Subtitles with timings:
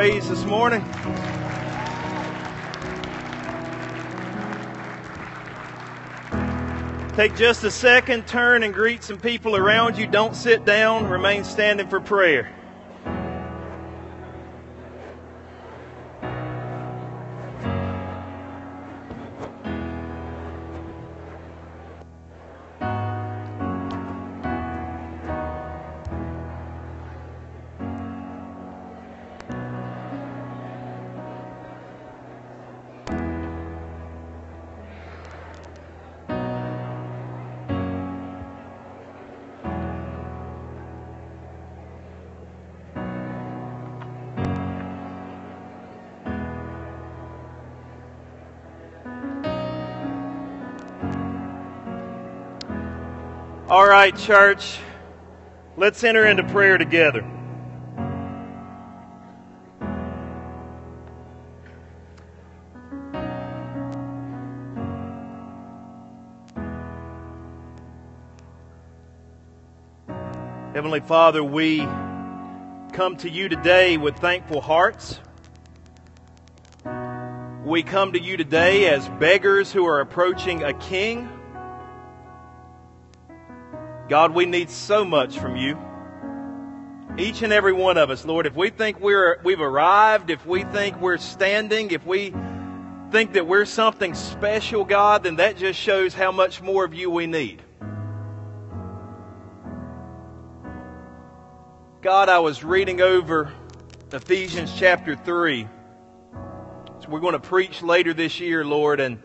[0.00, 0.80] praise this morning?
[7.16, 10.06] Take just a second, turn and greet some people around you.
[10.06, 12.50] Don't sit down, remain standing for prayer.
[54.00, 54.78] Right, church,
[55.76, 57.20] let's enter into prayer together.
[70.72, 71.80] Heavenly Father, we
[72.94, 75.20] come to you today with thankful hearts.
[77.66, 81.28] We come to you today as beggars who are approaching a king
[84.10, 85.78] God, we need so much from you.
[87.16, 90.64] Each and every one of us, Lord, if we think we're, we've arrived, if we
[90.64, 92.34] think we're standing, if we
[93.12, 97.08] think that we're something special, God, then that just shows how much more of you
[97.08, 97.62] we need.
[102.02, 103.52] God, I was reading over
[104.12, 105.68] Ephesians chapter 3.
[106.98, 109.22] So we're going to preach later this year, Lord, and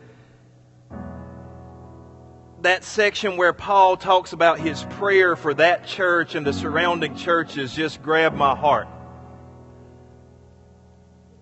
[2.66, 7.72] that section where Paul talks about his prayer for that church and the surrounding churches
[7.76, 8.88] just grabbed my heart.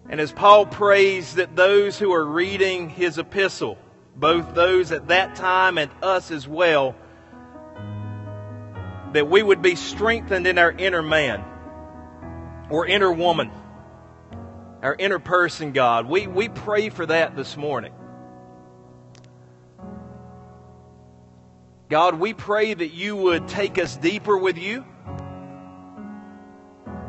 [0.10, 3.78] And as Paul prays that those who are reading his epistle,
[4.18, 6.94] both those at that time and us as well,
[9.14, 11.42] that we would be strengthened in our inner man
[12.70, 13.50] or inner woman,
[14.82, 16.06] our inner person, God.
[16.06, 17.94] We, we pray for that this morning.
[21.94, 24.84] God, we pray that you would take us deeper with you.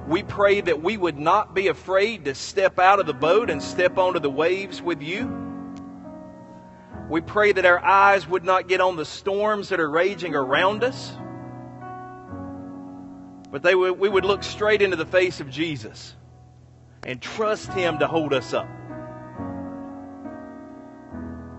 [0.06, 3.62] We pray that we would not be afraid to step out of the boat and
[3.62, 5.34] step onto the waves with you.
[7.08, 10.84] We pray that our eyes would not get on the storms that are raging around
[10.84, 11.16] us,
[13.50, 16.14] but they would, we would look straight into the face of Jesus
[17.04, 18.68] and trust Him to hold us up.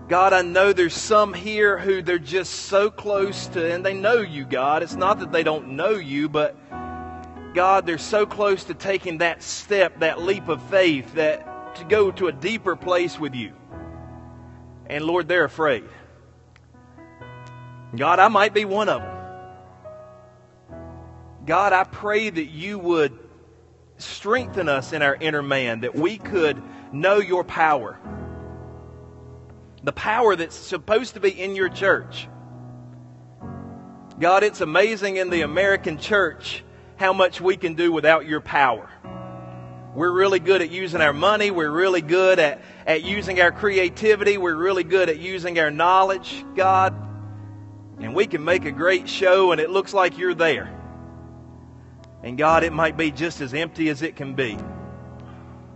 [0.08, 4.20] God, I know there's some here who they're just so close to, and they know
[4.20, 4.84] you, God.
[4.84, 6.56] It's not that they don't know you, but
[7.54, 12.12] God, they're so close to taking that step, that leap of faith, that to go
[12.12, 13.52] to a deeper place with you.
[14.88, 15.84] And Lord, they're afraid.
[17.96, 19.16] God, I might be one of them.
[21.46, 23.18] God, I pray that you would
[23.98, 26.62] strengthen us in our inner man, that we could
[26.92, 27.98] know your power
[29.86, 32.28] the power that's supposed to be in your church.
[34.18, 36.64] God, it's amazing in the American church
[36.96, 38.90] how much we can do without your power.
[39.94, 41.52] We're really good at using our money.
[41.52, 44.38] We're really good at, at using our creativity.
[44.38, 46.92] We're really good at using our knowledge, God.
[48.00, 50.68] And we can make a great show and it looks like you're there.
[52.24, 54.58] And God, it might be just as empty as it can be.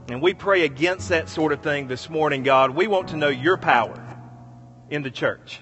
[0.08, 2.70] And we pray against that sort of thing this morning, God.
[2.70, 3.94] We want to know your power
[4.90, 5.60] in the church.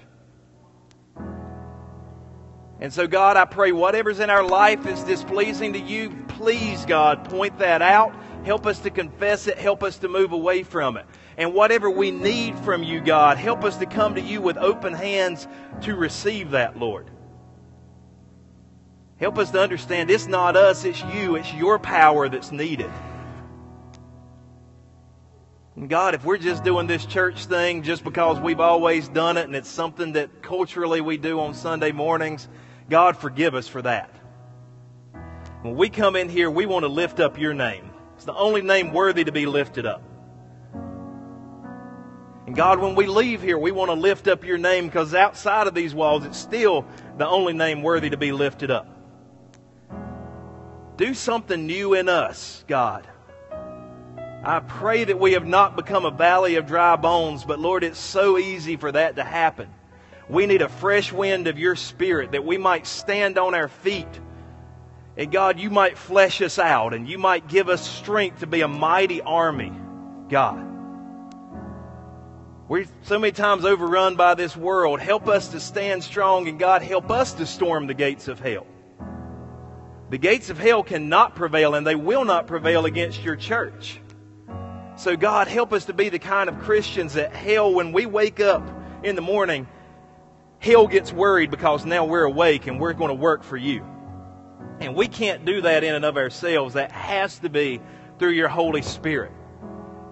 [2.81, 7.29] And so, God, I pray whatever's in our life is displeasing to you, please, God,
[7.29, 8.15] point that out.
[8.45, 9.57] Help us to confess it.
[9.57, 11.05] Help us to move away from it.
[11.37, 14.93] And whatever we need from you, God, help us to come to you with open
[14.93, 15.47] hands
[15.81, 17.09] to receive that, Lord.
[19.17, 22.89] Help us to understand it's not us, it's you, it's your power that's needed.
[25.79, 29.45] And God, if we're just doing this church thing just because we've always done it
[29.45, 32.49] and it's something that culturally we do on Sunday mornings,
[32.89, 34.13] God, forgive us for that.
[35.61, 37.91] When we come in here, we want to lift up your name.
[38.15, 40.03] It's the only name worthy to be lifted up.
[42.45, 45.67] And God, when we leave here, we want to lift up your name because outside
[45.67, 46.85] of these walls, it's still
[47.17, 48.85] the only name worthy to be lifted up.
[50.97, 53.07] Do something new in us, God.
[54.43, 57.99] I pray that we have not become a valley of dry bones, but Lord, it's
[57.99, 59.69] so easy for that to happen.
[60.29, 64.07] We need a fresh wind of your spirit that we might stand on our feet
[65.19, 68.61] And God, you might flesh us out and you might give us strength to be
[68.61, 69.73] a mighty army,
[70.29, 70.65] God.
[72.69, 75.01] We're so many times overrun by this world.
[75.01, 78.67] Help us to stand strong, and God, help us to storm the gates of hell.
[80.09, 83.98] The gates of hell cannot prevail, and they will not prevail against your church.
[84.99, 88.41] So, God, help us to be the kind of Christians that hell, when we wake
[88.41, 88.69] up
[89.01, 89.65] in the morning,
[90.59, 93.85] hell gets worried because now we're awake and we're going to work for you.
[94.81, 96.73] And we can't do that in and of ourselves.
[96.73, 97.79] That has to be
[98.19, 99.31] through your Holy Spirit.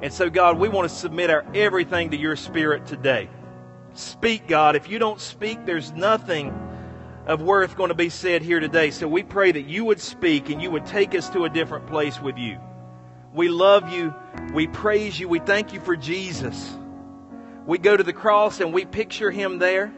[0.02, 3.30] And so, God, we want to submit our everything to your Spirit today.
[3.94, 4.78] Speak, God.
[4.78, 6.58] If you don't speak, there's nothing
[7.26, 8.92] of worth going to be said here today.
[8.92, 11.88] So we pray that you would speak and you would take us to a different
[11.88, 12.58] place with you.
[13.34, 14.16] We love you.
[14.54, 15.28] We praise you.
[15.28, 16.76] We thank you for Jesus.
[17.66, 19.94] We go to the cross and we picture him there,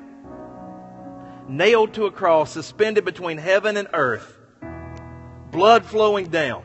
[1.47, 4.37] nailed to a cross, suspended between heaven and earth,
[5.51, 6.63] blood flowing down.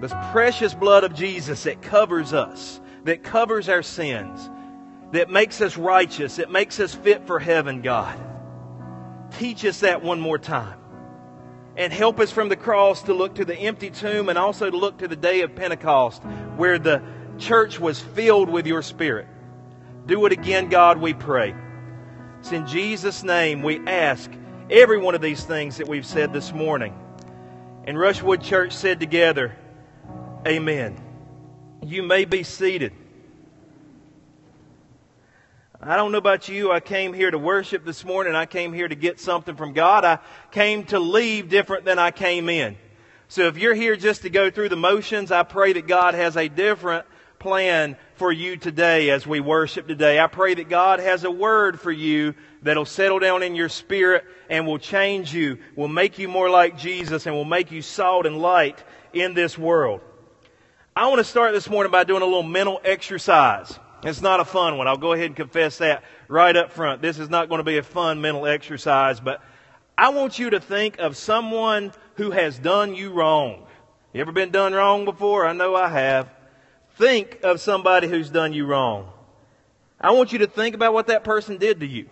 [0.00, 4.50] The precious blood of Jesus that covers us, that covers our sins,
[5.12, 8.18] that makes us righteous, that makes us fit for heaven, God.
[9.38, 10.78] Teach us that one more time.
[11.76, 14.76] And help us from the cross to look to the empty tomb and also to
[14.76, 16.22] look to the day of Pentecost
[16.56, 17.02] where the
[17.38, 19.26] church was filled with your Spirit.
[20.06, 21.54] Do it again, God, we pray.
[22.40, 24.30] It's in Jesus' name we ask
[24.70, 26.94] every one of these things that we've said this morning.
[27.84, 29.56] And Rushwood Church said together,
[30.46, 31.00] Amen.
[31.82, 32.92] You may be seated.
[35.86, 36.72] I don't know about you.
[36.72, 38.34] I came here to worship this morning.
[38.34, 40.02] I came here to get something from God.
[40.02, 40.18] I
[40.50, 42.78] came to leave different than I came in.
[43.28, 46.38] So if you're here just to go through the motions, I pray that God has
[46.38, 47.04] a different
[47.38, 50.18] plan for you today as we worship today.
[50.18, 54.24] I pray that God has a word for you that'll settle down in your spirit
[54.48, 58.24] and will change you, will make you more like Jesus, and will make you salt
[58.24, 58.82] and light
[59.12, 60.00] in this world.
[60.96, 63.78] I want to start this morning by doing a little mental exercise.
[64.04, 64.86] It's not a fun one.
[64.86, 67.00] I'll go ahead and confess that right up front.
[67.00, 69.42] This is not going to be a fun mental exercise, but
[69.96, 73.66] I want you to think of someone who has done you wrong.
[74.12, 75.46] You ever been done wrong before?
[75.46, 76.30] I know I have.
[76.96, 79.10] Think of somebody who's done you wrong.
[79.98, 82.10] I want you to think about what that person did to you.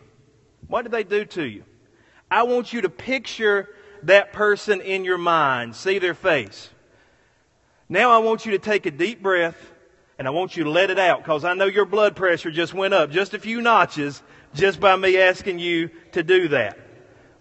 [0.69, 1.65] What did they do to you?
[2.31, 3.69] I want you to picture
[4.05, 6.71] that person in your mind, see their face.
[7.89, 9.72] Now I want you to take a deep breath
[10.19, 12.75] and I want you to let it out because I know your blood pressure just
[12.75, 14.23] went up just a few notches
[14.55, 16.79] just by me asking you to do that.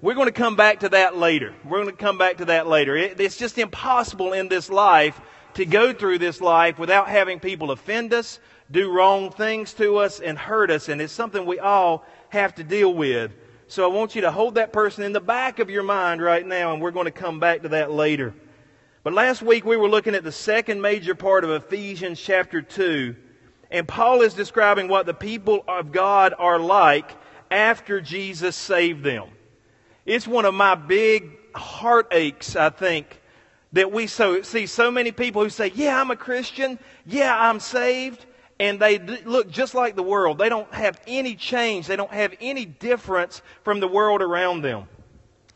[0.01, 1.53] We're going to come back to that later.
[1.63, 2.95] We're going to come back to that later.
[2.95, 5.19] It, it's just impossible in this life
[5.55, 8.39] to go through this life without having people offend us,
[8.71, 10.89] do wrong things to us, and hurt us.
[10.89, 13.31] And it's something we all have to deal with.
[13.67, 16.45] So I want you to hold that person in the back of your mind right
[16.45, 18.33] now, and we're going to come back to that later.
[19.03, 23.15] But last week we were looking at the second major part of Ephesians chapter 2.
[23.71, 27.09] And Paul is describing what the people of God are like
[27.49, 29.29] after Jesus saved them.
[30.05, 33.19] It's one of my big heartaches, I think,
[33.73, 36.77] that we so, see so many people who say, Yeah, I'm a Christian.
[37.05, 38.25] Yeah, I'm saved.
[38.59, 40.37] And they look just like the world.
[40.37, 41.87] They don't have any change.
[41.87, 44.87] They don't have any difference from the world around them.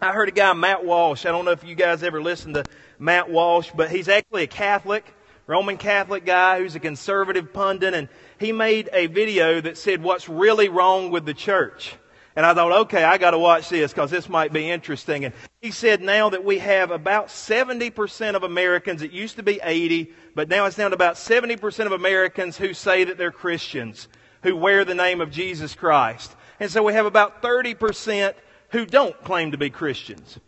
[0.01, 1.25] I heard a guy, Matt Walsh.
[1.25, 2.65] I don't know if you guys ever listened to
[2.99, 5.05] Matt Walsh, but he's actually a Catholic,
[5.47, 10.27] Roman Catholic guy who's a conservative pundit, and he made a video that said what's
[10.27, 11.95] really wrong with the church.
[12.35, 15.23] And I thought, okay, I got to watch this because this might be interesting.
[15.23, 19.61] And he said now that we have about 70% of Americans, it used to be
[19.63, 24.09] 80, but now it's down to about 70% of Americans who say that they're Christians,
[24.43, 26.35] who wear the name of Jesus Christ.
[26.59, 28.33] And so we have about 30%
[28.69, 30.39] who don't claim to be Christians.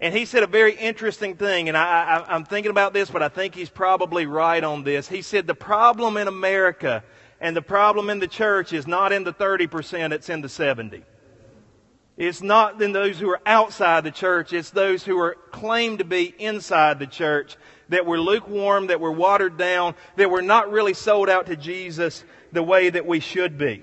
[0.00, 3.22] And he said a very interesting thing, and I, I, I'm thinking about this, but
[3.22, 5.08] I think he's probably right on this.
[5.08, 7.02] He said the problem in America
[7.40, 11.02] and the problem in the church is not in the 30%, it's in the 70.
[12.16, 16.04] It's not in those who are outside the church, it's those who are claimed to
[16.04, 17.56] be inside the church
[17.90, 22.24] that were lukewarm, that were watered down, that were not really sold out to Jesus
[22.52, 23.82] the way that we should be.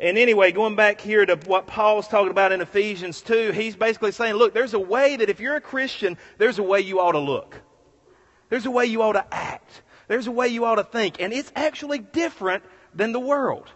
[0.00, 4.12] And anyway, going back here to what Paul's talking about in Ephesians 2, he's basically
[4.12, 7.12] saying, look, there's a way that if you're a Christian, there's a way you ought
[7.12, 7.60] to look.
[8.48, 9.82] There's a way you ought to act.
[10.06, 11.20] There's a way you ought to think.
[11.20, 12.62] And it's actually different
[12.94, 13.68] than the world.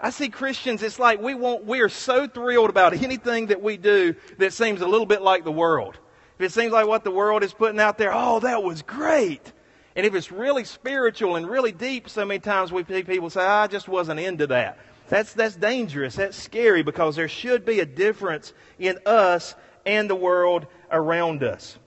[0.00, 3.76] I see Christians, it's like we want, we are so thrilled about anything that we
[3.76, 5.98] do that seems a little bit like the world.
[6.38, 9.52] If it seems like what the world is putting out there, oh, that was great.
[9.96, 13.44] And if it's really spiritual and really deep, so many times we see people say,
[13.44, 14.78] I just wasn't into that.
[15.08, 16.16] That's, that's dangerous.
[16.16, 19.54] That's scary because there should be a difference in us
[19.86, 21.78] and the world around us.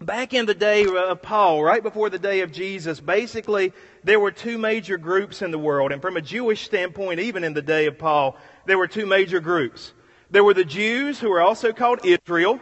[0.00, 3.72] Back in the day of Paul, right before the day of Jesus, basically
[4.04, 5.90] there were two major groups in the world.
[5.90, 9.40] And from a Jewish standpoint, even in the day of Paul, there were two major
[9.40, 9.92] groups.
[10.30, 12.60] There were the Jews, who were also called Israel,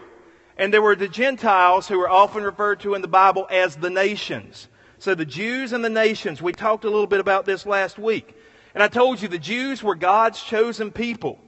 [0.56, 3.90] and there were the Gentiles, who were often referred to in the Bible as the
[3.90, 4.68] nations.
[4.98, 8.34] So the Jews and the nations, we talked a little bit about this last week.
[8.76, 11.40] And I told you the Jews were God's chosen people.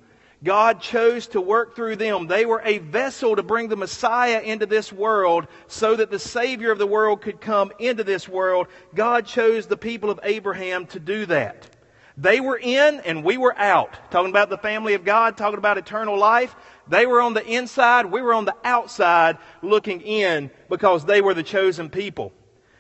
[0.43, 2.27] God chose to work through them.
[2.27, 6.73] They were a vessel to bring the Messiah into this world so that the Savior
[6.73, 8.69] of the world could come into this world.
[8.95, 11.69] God chose the people of Abraham to do that.
[12.17, 14.11] They were in and we were out.
[14.11, 16.57] Talking about the family of God, talking about eternal life.
[16.89, 21.35] They were on the inside, we were on the outside looking in because they were
[21.35, 22.33] the chosen people.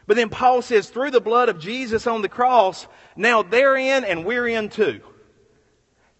[0.08, 4.04] But then Paul says, through the blood of Jesus on the cross, now they're in
[4.04, 5.02] and we're in too.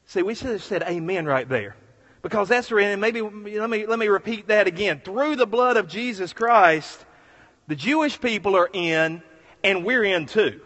[0.05, 1.75] See, we should have said amen right there.
[2.21, 5.01] Because that's the and maybe let me let me repeat that again.
[5.03, 7.03] Through the blood of Jesus Christ,
[7.67, 9.23] the Jewish people are in
[9.65, 10.61] and we're in too.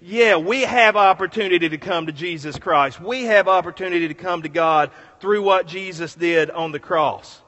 [0.00, 3.02] Yeah, we have opportunity to come to Jesus Christ.
[3.02, 7.41] We have opportunity to come to God through what Jesus did on the cross.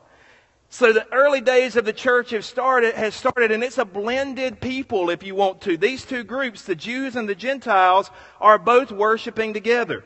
[0.74, 4.60] So the early days of the church have started, has started, and it's a blended
[4.60, 5.76] people, if you want to.
[5.76, 10.02] These two groups, the Jews and the Gentiles, are both worshiping together.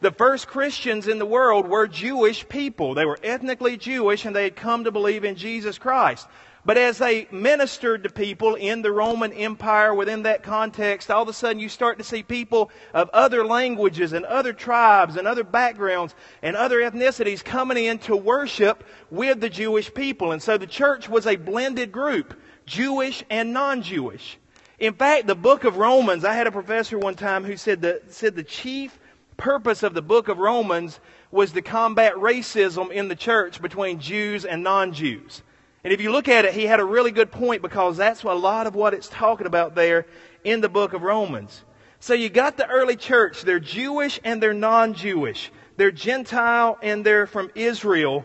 [0.00, 2.94] The first Christians in the world were Jewish people.
[2.94, 6.26] They were ethnically Jewish and they had come to believe in Jesus Christ.
[6.68, 11.28] But as they ministered to people in the Roman Empire within that context, all of
[11.30, 15.44] a sudden you start to see people of other languages and other tribes and other
[15.44, 20.32] backgrounds and other ethnicities coming in to worship with the Jewish people.
[20.32, 24.36] And so the church was a blended group, Jewish and non-Jewish.
[24.78, 28.12] In fact, the book of Romans, I had a professor one time who said that
[28.12, 29.00] said the chief
[29.38, 34.44] purpose of the book of Romans was to combat racism in the church between Jews
[34.44, 35.40] and non-Jews.
[35.84, 38.32] And if you look at it, he had a really good point because that's a
[38.32, 40.06] lot of what it's talking about there
[40.44, 41.64] in the book of Romans.
[42.00, 43.42] So you got the early church.
[43.42, 45.50] They're Jewish and they're non-Jewish.
[45.76, 48.24] They're Gentile and they're from Israel.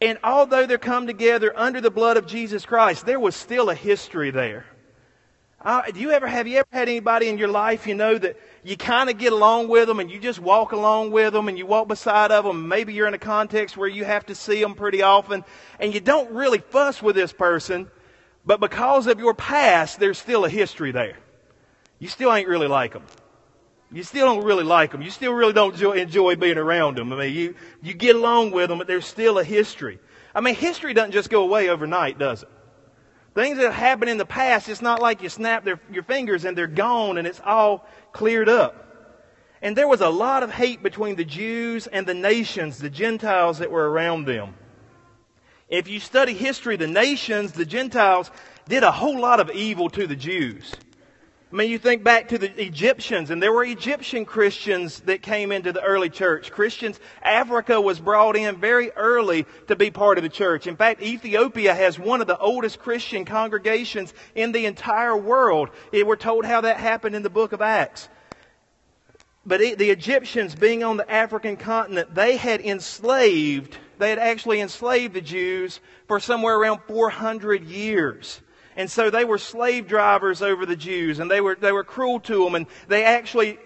[0.00, 3.74] And although they're come together under the blood of Jesus Christ, there was still a
[3.74, 4.66] history there.
[5.64, 8.36] Uh, do you ever have you ever had anybody in your life you know that
[8.64, 11.56] you kind of get along with them and you just walk along with them and
[11.56, 12.66] you walk beside of them.
[12.66, 15.44] Maybe you're in a context where you have to see them pretty often
[15.78, 17.88] and you don't really fuss with this person,
[18.44, 21.16] but because of your past, there's still a history there.
[22.00, 23.04] You still ain't really like them.
[23.92, 25.00] You still don't really like them.
[25.00, 27.12] You still really don't enjoy being around them.
[27.12, 30.00] I mean, you, you get along with them, but there's still a history.
[30.34, 32.48] I mean, history doesn't just go away overnight, does it?
[33.34, 36.56] Things that happened in the past, it's not like you snap their, your fingers and
[36.56, 38.78] they're gone and it's all cleared up.
[39.62, 43.58] And there was a lot of hate between the Jews and the nations, the Gentiles
[43.58, 44.54] that were around them.
[45.68, 48.30] If you study history, the nations, the Gentiles,
[48.68, 50.72] did a whole lot of evil to the Jews.
[51.52, 55.52] I mean, you think back to the Egyptians, and there were Egyptian Christians that came
[55.52, 56.50] into the early church.
[56.50, 60.66] Christians, Africa was brought in very early to be part of the church.
[60.66, 65.68] In fact, Ethiopia has one of the oldest Christian congregations in the entire world.
[65.92, 68.08] Eh, we're told how that happened in the book of Acts.
[69.44, 75.12] But the Egyptians, being on the African continent, they had enslaved, they had actually enslaved
[75.12, 78.40] the Jews for somewhere around 400 years.
[78.76, 82.20] And so they were slave drivers over the Jews, and they were, they were cruel
[82.20, 83.58] to them, and they actually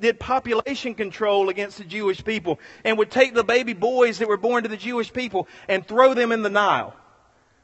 [0.00, 4.38] did population control against the Jewish people, and would take the baby boys that were
[4.38, 6.94] born to the Jewish people and throw them in the Nile,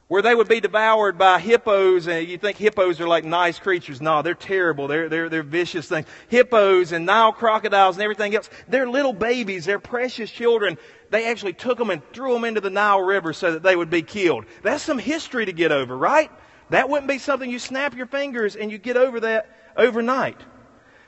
[0.07, 3.99] where they would be devoured by hippos, and you think hippos are like nice creatures.
[3.99, 4.87] No, they're terrible.
[4.87, 6.05] They're, they're, they're vicious things.
[6.27, 9.65] Hippos and Nile crocodiles and everything else, they're little babies.
[9.65, 10.77] They're precious children.
[11.09, 13.89] They actually took them and threw them into the Nile River so that they would
[13.89, 14.45] be killed.
[14.61, 16.29] That's some history to get over, right?
[16.69, 20.39] That wouldn't be something you snap your fingers and you get over that overnight.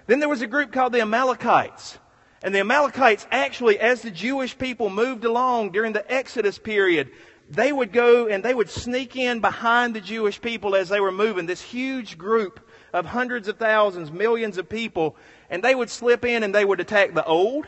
[0.08, 1.98] Then there was a group called the Amalekites.
[2.44, 7.10] And the Amalekites actually, as the Jewish people moved along during the Exodus period,
[7.50, 11.12] they would go and they would sneak in behind the Jewish people as they were
[11.12, 11.46] moving.
[11.46, 12.60] This huge group
[12.94, 15.16] of hundreds of thousands, millions of people,
[15.50, 17.66] and they would slip in and they would attack the old,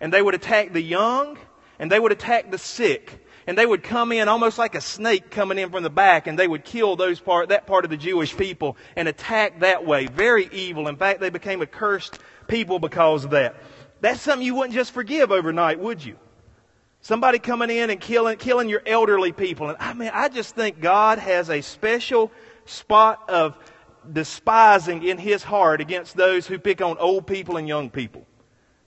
[0.00, 1.38] and they would attack the young,
[1.78, 5.30] and they would attack the sick and they would come in almost like a snake
[5.30, 7.96] coming in from the back and they would kill those part, that part of the
[7.96, 10.06] Jewish people and attack that way.
[10.06, 10.88] Very evil.
[10.88, 13.56] In fact, they became a cursed people because of that.
[14.00, 16.16] That's something you wouldn't just forgive overnight, would you?
[17.00, 19.68] Somebody coming in and killing, killing your elderly people.
[19.68, 22.30] And I mean, I just think God has a special
[22.64, 23.56] spot of
[24.10, 28.21] despising in his heart against those who pick on old people and young people.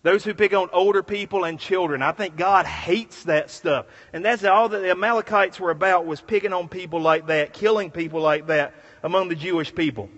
[0.05, 2.03] Those who pick on older people and children.
[2.03, 3.87] I think God hates that stuff.
[4.13, 7.89] And that's all that the Amalekites were about was picking on people like that, killing
[7.89, 10.11] people like that among the Jewish people.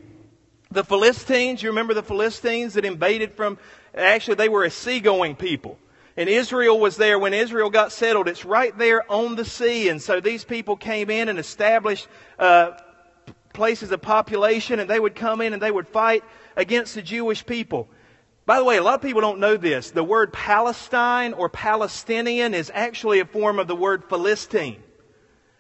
[0.72, 3.58] The Philistines, you remember the Philistines that invaded from,
[3.96, 5.80] actually they were a seagoing people.
[6.18, 8.28] And Israel was there when Israel got settled.
[8.28, 9.88] It's right there on the sea.
[9.88, 12.72] And so these people came in and established uh,
[13.54, 16.26] places of population, and they would come in and they would fight
[16.58, 17.88] against the Jewish people.
[18.48, 19.92] By the way, a lot of people don't know this.
[19.92, 24.82] The word Palestine or Palestinian is actually a form of the word Philistine.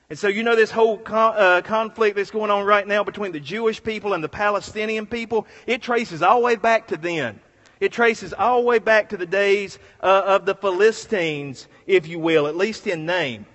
[0.09, 3.33] And so you know this whole con- uh, conflict that's going on right now between
[3.33, 7.41] the Jewish people and the Palestinian people, it traces all the way back to then.
[7.81, 12.19] It traces all the way back to the days uh, of the Philistines, if you
[12.19, 13.47] will, at least in name.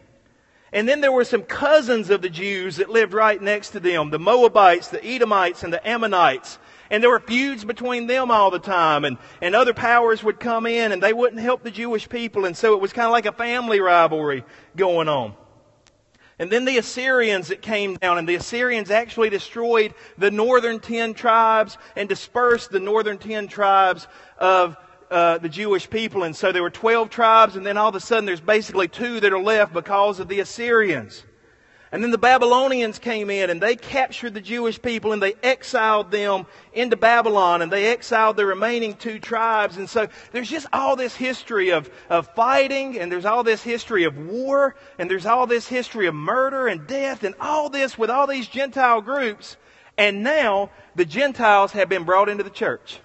[0.74, 4.10] And then there were some cousins of the Jews that lived right next to them,
[4.10, 6.58] the Moabites, the Edomites, and the Ammonites.
[6.92, 9.06] And there were feuds between them all the time.
[9.06, 12.44] And, and other powers would come in and they wouldn't help the Jewish people.
[12.44, 14.44] And so it was kind of like a family rivalry
[14.76, 15.34] going on.
[16.38, 21.14] And then the Assyrians that came down, and the Assyrians actually destroyed the northern ten
[21.14, 24.06] tribes and dispersed the northern ten tribes
[24.38, 24.76] of
[25.10, 26.24] uh, the Jewish people.
[26.24, 29.20] And so there were 12 tribes, and then all of a sudden there's basically two
[29.20, 31.24] that are left because of the Assyrians.
[31.92, 36.10] And then the Babylonians came in and they captured the Jewish people and they exiled
[36.10, 39.76] them into Babylon and they exiled the remaining two tribes.
[39.76, 44.04] And so there's just all this history of, of fighting and there's all this history
[44.04, 48.08] of war and there's all this history of murder and death and all this with
[48.08, 49.58] all these Gentile groups.
[49.98, 53.00] And now the Gentiles have been brought into the church.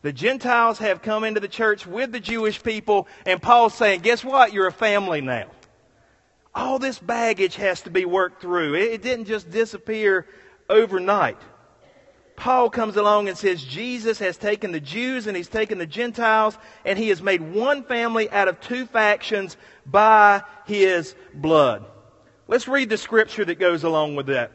[0.00, 4.24] The Gentiles have come into the church with the Jewish people and Paul's saying, guess
[4.24, 4.54] what?
[4.54, 5.50] You're a family now
[6.56, 8.74] all this baggage has to be worked through.
[8.74, 10.26] It, didn't just disappear
[10.70, 11.36] overnight.
[12.34, 16.56] Paul comes along and says Jesus has taken the Jews and he's taken the Gentiles
[16.84, 21.84] and he has made one family out of two factions by his blood.
[22.48, 24.52] Let's read the scripture that goes along with that.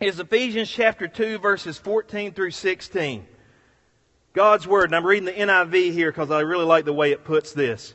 [0.00, 3.26] It's Ephesians chapter 2 verses 14 through 16.
[4.34, 7.24] God's word, and I'm reading the NIV here because I really like the way it
[7.24, 7.94] puts this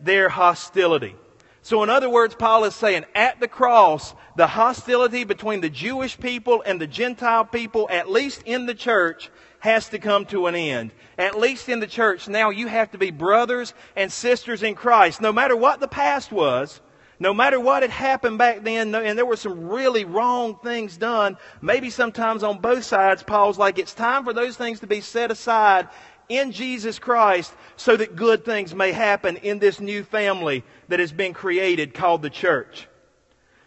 [0.00, 1.14] their hostility.
[1.62, 6.16] So, in other words, Paul is saying at the cross, the hostility between the Jewish
[6.16, 10.54] people and the Gentile people, at least in the church, has to come to an
[10.54, 10.92] end.
[11.18, 15.20] At least in the church, now you have to be brothers and sisters in Christ.
[15.20, 16.80] No matter what the past was,
[17.18, 21.36] no matter what had happened back then, and there were some really wrong things done,
[21.60, 25.30] maybe sometimes on both sides, Paul's like, it's time for those things to be set
[25.30, 25.88] aside
[26.28, 31.12] in Jesus Christ so that good things may happen in this new family that has
[31.12, 32.88] been created called the church.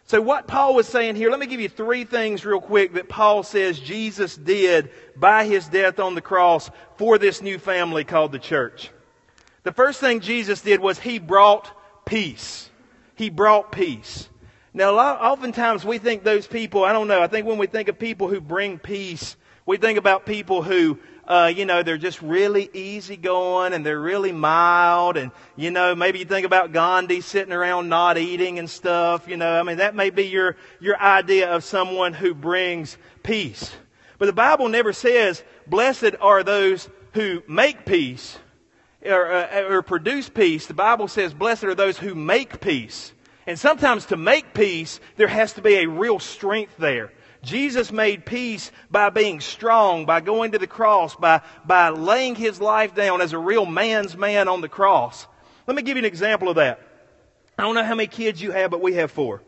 [0.06, 3.10] So what Paul was saying here, let me give you three things real quick that
[3.10, 8.32] Paul says Jesus did by his death on the cross for this new family called
[8.32, 8.90] the church.
[9.62, 11.72] The first thing Jesus did was he brought
[12.06, 12.72] peace.
[13.16, 14.28] He brought peace.
[14.74, 17.88] Now, lot, oftentimes we think those people, I don't know, I think when we think
[17.88, 20.98] of people who bring peace, we think about people who
[21.30, 25.16] uh, you know, they're just really easygoing and they're really mild.
[25.16, 29.28] And, you know, maybe you think about Gandhi sitting around not eating and stuff.
[29.28, 33.72] You know, I mean, that may be your, your idea of someone who brings peace.
[34.18, 38.40] But the Bible never says, blessed are those who make peace
[39.06, 40.66] or, uh, or produce peace.
[40.66, 43.14] The Bible says, blessed are those who make peace.
[43.46, 47.12] And sometimes to make peace, there has to be a real strength there.
[47.42, 52.60] Jesus made peace by being strong, by going to the cross, by, by laying his
[52.60, 55.26] life down as a real man's man on the cross.
[55.66, 56.82] Let me give you an example of that.
[57.58, 59.42] I don't know how many kids you have, but we have four.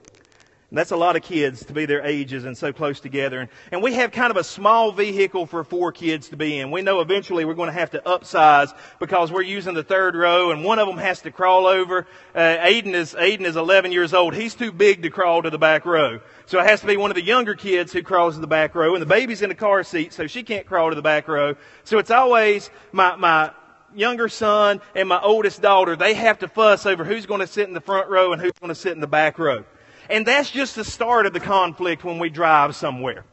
[0.72, 3.42] And that's a lot of kids to be their ages and so close together.
[3.42, 6.72] And, and we have kind of a small vehicle for four kids to be in.
[6.72, 10.52] We know eventually we're going to have to upsize because we're using the third row
[10.52, 12.08] and one of them has to crawl over.
[12.34, 14.34] Uh, Aiden is, Aiden is 11 years old.
[14.34, 16.22] He's too big to crawl to the back row.
[16.46, 18.74] So it has to be one of the younger kids who crawls to the back
[18.74, 21.28] row and the baby's in the car seat so she can't crawl to the back
[21.28, 21.56] row.
[21.84, 23.52] So it's always my, my,
[23.94, 27.68] younger son and my oldest daughter, they have to fuss over who's going to sit
[27.68, 29.66] in the front row and who's going to sit in the back row.
[30.12, 33.24] And that's just the start of the conflict when we drive somewhere.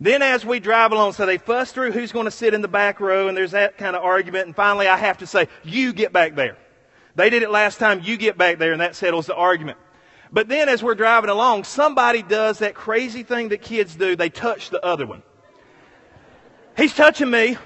[0.00, 2.68] Then as we drive along, so they fuss through who's going to sit in the
[2.68, 5.92] back row, and there's that kind of argument, and finally I have to say, you
[5.92, 6.56] get back there.
[7.16, 9.78] They did it last time, you get back there, and that settles the argument.
[10.32, 14.16] But then as we're driving along, somebody does that crazy thing that kids do.
[14.16, 15.22] They touch the other one.
[16.76, 17.58] He's touching me.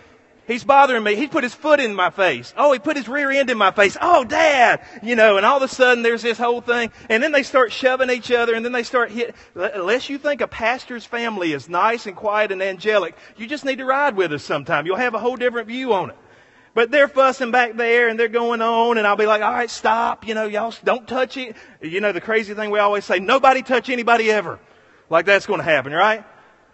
[0.50, 1.14] He's bothering me.
[1.14, 2.52] He put his foot in my face.
[2.56, 3.96] Oh, he put his rear end in my face.
[4.00, 4.84] Oh, dad!
[5.00, 6.90] You know, and all of a sudden there's this whole thing.
[7.08, 9.36] And then they start shoving each other and then they start hitting.
[9.54, 13.78] Unless you think a pastor's family is nice and quiet and angelic, you just need
[13.78, 14.86] to ride with us sometime.
[14.86, 16.16] You'll have a whole different view on it.
[16.74, 19.70] But they're fussing back there and they're going on and I'll be like, all right,
[19.70, 20.26] stop.
[20.26, 21.54] You know, y'all don't touch it.
[21.80, 24.58] You know, the crazy thing we always say, nobody touch anybody ever.
[25.08, 26.24] Like that's going to happen, right?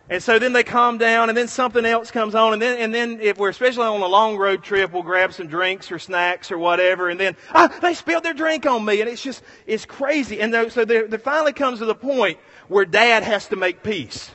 [0.08, 2.94] And so then they calm down and then something else comes on and then, and
[2.94, 6.52] then if we're especially on a long road trip, we'll grab some drinks or snacks
[6.52, 9.84] or whatever and then, ah, they spilled their drink on me and it's just, it's
[9.84, 10.40] crazy.
[10.40, 12.38] And so there, there finally comes to the point
[12.68, 14.30] where dad has to make peace.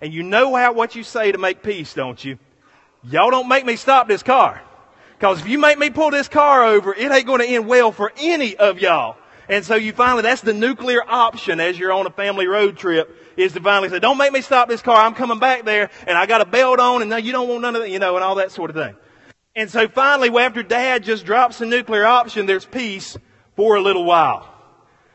[0.00, 2.38] And you know how, what you say to make peace, don't you?
[3.04, 4.60] Y'all don't make me stop this car.
[5.20, 7.92] Cause if you make me pull this car over, it ain't going to end well
[7.92, 9.16] for any of y'all.
[9.48, 13.14] And so you finally, that's the nuclear option as you're on a family road trip
[13.36, 15.04] is to finally say, don't make me stop this car.
[15.04, 17.62] I'm coming back there and I got a belt on and no, you don't want
[17.62, 18.94] none of that, you know, and all that sort of thing.
[19.56, 23.16] And so finally, after dad just drops the nuclear option, there's peace
[23.56, 24.50] for a little while.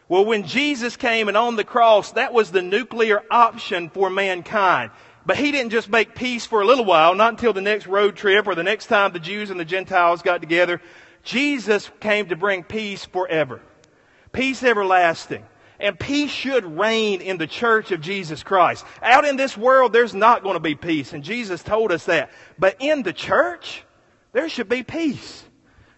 [0.08, 4.92] Well, when Jesus came and on the cross, that was the nuclear option for mankind.
[5.26, 8.16] But he didn't just make peace for a little while, not until the next road
[8.16, 10.82] trip or the next time the Jews and the Gentiles got together.
[11.24, 13.62] Jesus came to bring peace forever.
[14.32, 15.46] Peace everlasting.
[15.80, 18.86] And peace should reign in the church of Jesus Christ.
[19.02, 21.14] Out in this world, there's not going to be peace.
[21.14, 22.32] And Jesus told us that.
[22.58, 23.84] But in the church,
[24.34, 25.44] there should be peace.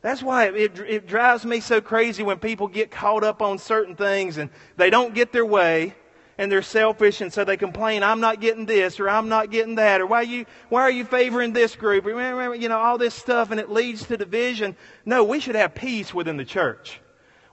[0.02, 3.96] That's why it, it drives me so crazy when people get caught up on certain
[3.96, 5.96] things and they don't get their way
[6.38, 9.76] and they're selfish and so they complain, I'm not getting this or I'm not getting
[9.76, 12.06] that or why you, why are you favoring this group?
[12.06, 14.76] You know, all this stuff and it leads to division.
[15.06, 17.00] No, we should have peace within the church.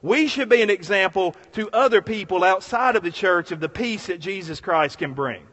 [0.03, 4.07] We should be an example to other people outside of the church of the peace
[4.07, 5.47] that Jesus Christ can bring.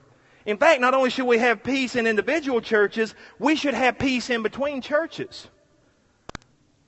[0.45, 4.29] In fact, not only should we have peace in individual churches, we should have peace
[4.29, 5.47] in between churches.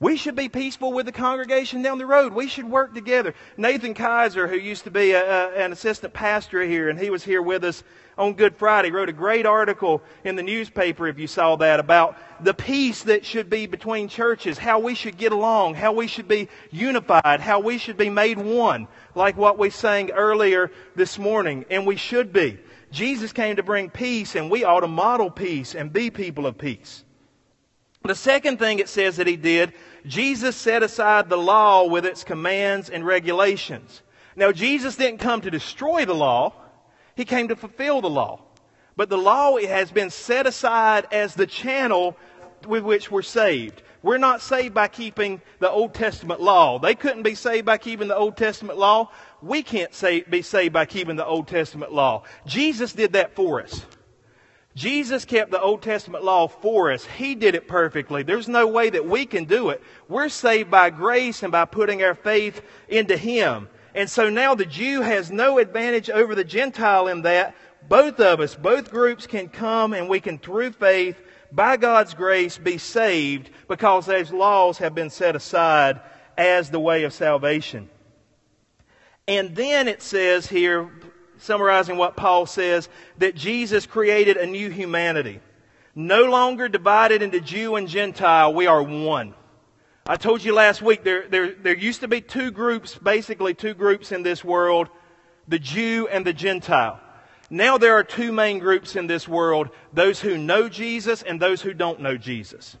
[0.00, 2.32] We should be peaceful with the congregation down the road.
[2.32, 3.34] We should work together.
[3.56, 7.24] Nathan Kaiser, who used to be a, a, an assistant pastor here, and he was
[7.24, 7.82] here with us
[8.16, 12.16] on Good Friday, wrote a great article in the newspaper, if you saw that, about
[12.44, 16.28] the peace that should be between churches, how we should get along, how we should
[16.28, 21.64] be unified, how we should be made one, like what we sang earlier this morning,
[21.70, 22.56] and we should be.
[22.92, 26.56] Jesus came to bring peace, and we ought to model peace and be people of
[26.56, 27.04] peace.
[28.02, 29.74] The second thing it says that he did,
[30.06, 34.02] Jesus set aside the law with its commands and regulations.
[34.36, 36.52] Now, Jesus didn't come to destroy the law.
[37.16, 38.40] He came to fulfill the law.
[38.96, 42.16] But the law has been set aside as the channel
[42.66, 43.82] with which we're saved.
[44.02, 46.78] We're not saved by keeping the Old Testament law.
[46.78, 49.10] They couldn't be saved by keeping the Old Testament law.
[49.42, 49.92] We can't
[50.30, 52.22] be saved by keeping the Old Testament law.
[52.46, 53.84] Jesus did that for us.
[54.78, 57.04] Jesus kept the Old Testament law for us.
[57.04, 58.22] He did it perfectly.
[58.22, 59.82] There's no way that we can do it.
[60.06, 63.68] We're saved by grace and by putting our faith into Him.
[63.96, 67.56] And so now the Jew has no advantage over the Gentile in that.
[67.88, 71.16] Both of us, both groups can come and we can, through faith,
[71.50, 76.00] by God's grace, be saved because those laws have been set aside
[76.36, 77.90] as the way of salvation.
[79.26, 80.88] And then it says here,
[81.38, 85.40] summarizing what Paul says, that Jesus created a new humanity.
[85.94, 89.34] No longer divided into Jew and Gentile, we are one.
[90.06, 93.74] I told you last week there, there, there used to be two groups, basically two
[93.74, 94.88] groups in this world,
[95.48, 97.00] the Jew and the Gentile.
[97.50, 101.62] Now there are two main groups in this world, those who know Jesus and those
[101.62, 102.76] who don't know Jesus.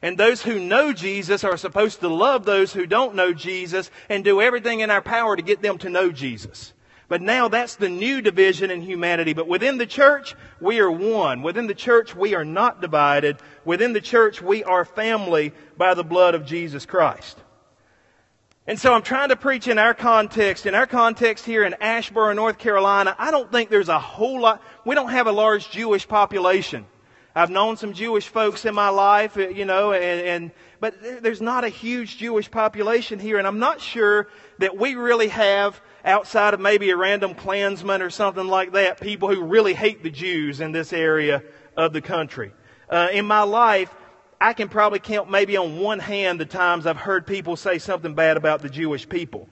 [0.00, 4.24] And those who know Jesus are supposed to love those who don't know Jesus and
[4.24, 6.72] do everything in our power to get them to know Jesus.
[7.12, 9.34] But now that's the new division in humanity.
[9.34, 11.42] But within the church, we are one.
[11.42, 13.36] Within the church, we are not divided.
[13.66, 17.38] Within the church, we are family by the blood of Jesus Christ.
[18.66, 20.64] And so I'm trying to preach in our context.
[20.64, 24.62] In our context here in Asheboro, North Carolina, I don't think there's a whole lot,
[24.86, 26.86] we don't have a large Jewish population.
[27.34, 31.64] I've known some Jewish folks in my life, you know, and, and but there's not
[31.64, 36.60] a huge Jewish population here, and I'm not sure that we really have outside of
[36.60, 40.72] maybe a random Klansman or something like that, people who really hate the Jews in
[40.72, 41.42] this area
[41.76, 42.52] of the country.
[42.90, 43.94] Uh, in my life,
[44.40, 48.14] I can probably count maybe on one hand the times I've heard people say something
[48.14, 49.48] bad about the Jewish people.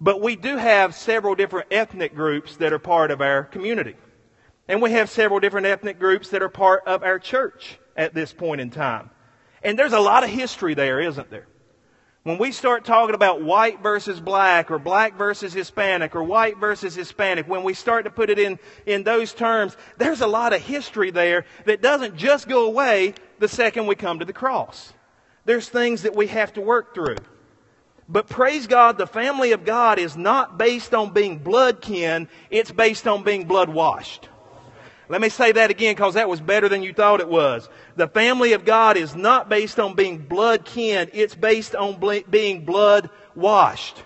[0.00, 3.96] But we do have several different ethnic groups that are part of our community.
[4.68, 8.32] And we have several different ethnic groups that are part of our church at this
[8.32, 9.10] point in time.
[9.62, 11.46] And there's a lot of history there, isn't there?
[12.22, 16.94] When we start talking about white versus black or black versus Hispanic or white versus
[16.94, 20.62] Hispanic, when we start to put it in, in those terms, there's a lot of
[20.62, 24.94] history there that doesn't just go away the second we come to the cross.
[25.44, 27.18] There's things that we have to work through.
[28.08, 32.72] But praise God, the family of God is not based on being blood kin, it's
[32.72, 34.30] based on being blood washed.
[35.08, 37.68] Let me say that again because that was better than you thought it was.
[37.96, 42.64] The family of God is not based on being blood kin, it's based on being
[42.64, 44.02] blood washed.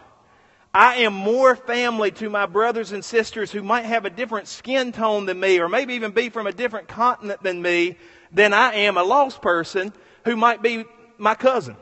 [0.74, 4.92] I am more family to my brothers and sisters who might have a different skin
[4.92, 7.96] tone than me, or maybe even be from a different continent than me,
[8.32, 9.92] than I am a lost person
[10.24, 10.84] who might be
[11.16, 11.76] my cousin,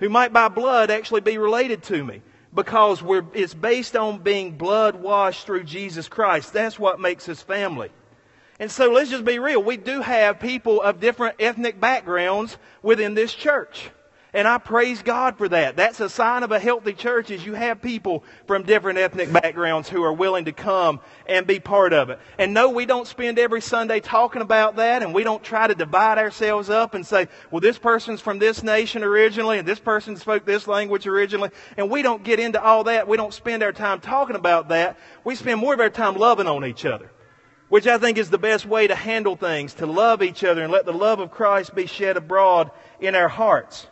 [0.00, 2.22] who might by blood actually be related to me.
[2.52, 3.02] Because
[3.34, 6.54] it's based on being blood washed through Jesus Christ.
[6.54, 7.90] That's what makes us family.
[8.58, 9.62] And so let's just be real.
[9.62, 13.90] We do have people of different ethnic backgrounds within this church.
[14.32, 15.76] And I praise God for that.
[15.76, 19.88] That's a sign of a healthy church is you have people from different ethnic backgrounds
[19.88, 22.18] who are willing to come and be part of it.
[22.36, 25.74] And no, we don't spend every Sunday talking about that and we don't try to
[25.74, 30.16] divide ourselves up and say, well, this person's from this nation originally and this person
[30.16, 31.48] spoke this language originally.
[31.78, 33.08] And we don't get into all that.
[33.08, 34.98] We don't spend our time talking about that.
[35.24, 37.10] We spend more of our time loving on each other
[37.68, 40.72] which I think is the best way to handle things, to love each other and
[40.72, 43.86] let the love of Christ be shed abroad in our hearts.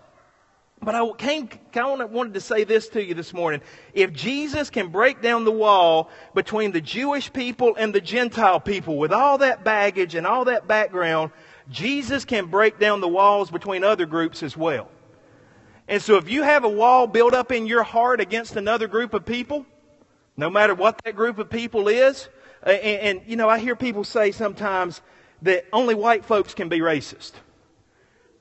[0.81, 3.63] But I came, of wanted to say this to you this morning.
[3.95, 8.99] If Jesus can break down the wall between the Jewish people and the Gentile people
[8.99, 11.31] with all that baggage and all that background,
[11.71, 14.89] Jesus can break down the walls between other groups as well.
[15.89, 19.15] And so if you have a wall built up in your heart against another group
[19.15, 19.65] of people,
[20.37, 22.29] no matter what that group of people is,
[22.65, 25.01] and, and, you know, I hear people say sometimes
[25.43, 27.33] that only white folks can be racist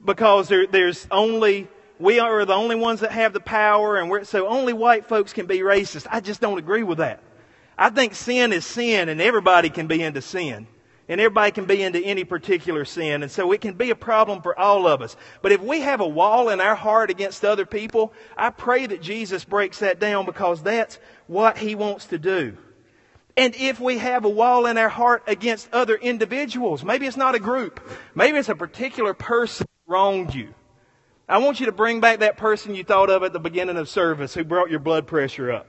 [0.04, 1.68] because there, there's only
[2.00, 5.32] we are the only ones that have the power, and we're, so only white folks
[5.32, 6.08] can be racist.
[6.10, 7.22] I just don't agree with that.
[7.78, 10.68] I think sin is sin, and everybody can be into sin.
[11.10, 13.24] And everybody can be into any particular sin.
[13.24, 15.18] And so it can be a problem for all of us.
[15.42, 19.02] But if we have a wall in our heart against other people, I pray that
[19.02, 22.58] Jesus breaks that down because that's what he wants to do.
[23.36, 27.36] And if we have a wall in our heart against other individuals, maybe it's not
[27.36, 27.80] a group,
[28.14, 30.54] maybe it's a particular person wronged you.
[31.28, 33.90] I want you to bring back that person you thought of at the beginning of
[33.90, 35.68] service who brought your blood pressure up.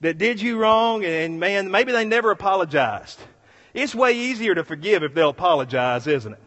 [0.00, 3.18] That did you wrong and man, maybe they never apologized.
[3.72, 6.40] It's way easier to forgive if they'll apologize, isn't it?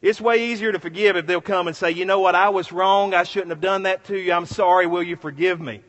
[0.00, 2.72] It's way easier to forgive if they'll come and say, you know what, I was
[2.72, 3.12] wrong.
[3.12, 4.32] I shouldn't have done that to you.
[4.32, 4.86] I'm sorry.
[4.86, 5.82] Will you forgive me?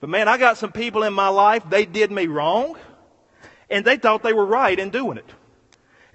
[0.00, 2.76] But man, I got some people in my life, they did me wrong
[3.72, 5.28] and they thought they were right in doing it.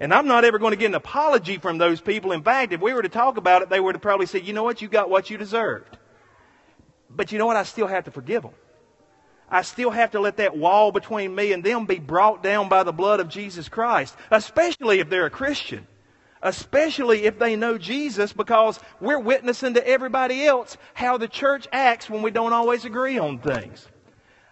[0.00, 2.30] And I'm not ever going to get an apology from those people.
[2.30, 4.62] In fact, if we were to talk about it, they would probably said, you know
[4.62, 5.98] what, you got what you deserved.
[7.10, 8.52] But you know what, I still have to forgive them.
[9.50, 12.84] I still have to let that wall between me and them be brought down by
[12.84, 15.86] the blood of Jesus Christ, especially if they're a Christian.
[16.40, 22.08] Especially if they know Jesus, because we're witnessing to everybody else how the church acts
[22.08, 23.88] when we don't always agree on things.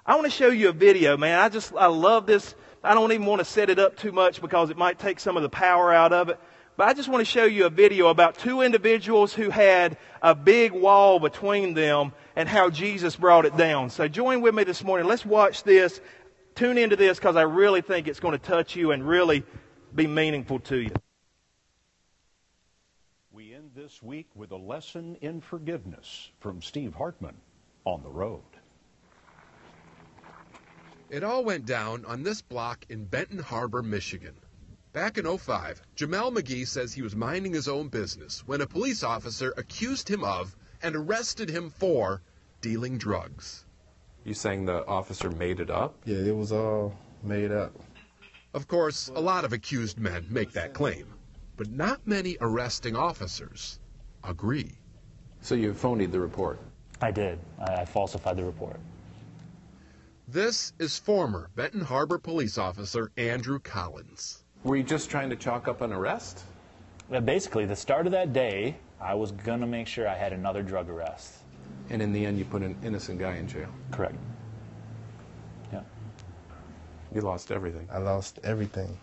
[0.05, 1.39] I want to show you a video, man.
[1.39, 4.41] I just, I love this I don't even want to set it up too much
[4.41, 6.39] because it might take some of the power out of it.
[6.77, 10.35] But I just want to show you a video about two individuals who had a
[10.35, 13.89] big wall between them and how Jesus brought it down.
[13.89, 15.07] So join with me this morning.
[15.07, 16.01] Let's watch this.
[16.55, 19.43] Tune into this because I really think it's going to touch you and really
[19.95, 20.91] be meaningful to you.
[23.31, 27.37] We end this week with a lesson in forgiveness from Steve Hartman
[27.85, 28.43] on the road.
[31.09, 34.35] It all went down on this block in Benton Harbor, Michigan.
[34.93, 39.05] Back in 05, Jameel McGee says he was minding his own business when a police
[39.05, 42.23] officer accused him of and arrested him for
[42.61, 43.65] dealing drugs.
[44.25, 45.95] You saying the officer made it up?
[46.05, 47.73] Yeah, it was all made up.
[48.53, 51.07] Of course, a lot of accused men make that claim,
[51.57, 53.79] but not many arresting officers
[54.25, 54.73] agree.
[55.41, 56.59] So you phonied the report?
[57.01, 57.39] I did.
[57.61, 58.81] I falsified the report.
[60.29, 64.43] This is former Benton Harbor police officer Andrew Collins.
[64.65, 66.43] Were you just trying to chalk up an arrest?
[67.09, 70.33] Yeah, basically, the start of that day, I was going to make sure I had
[70.33, 71.35] another drug arrest.
[71.91, 73.69] And in the end, you put an innocent guy in jail?
[73.93, 74.17] Correct.
[75.73, 75.83] Yeah.
[77.15, 77.89] You lost everything.
[77.93, 78.99] I lost everything.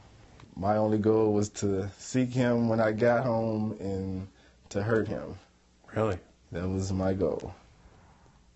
[0.58, 4.28] My only goal was to seek him when I got home and
[4.72, 5.36] to hurt him.
[5.96, 6.20] Really?
[6.52, 7.56] That was my goal.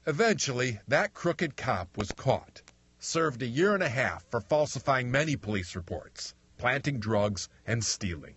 [0.07, 2.61] Eventually, that crooked cop was caught,
[2.97, 8.35] served a year and a half for falsifying many police reports, planting drugs, and stealing.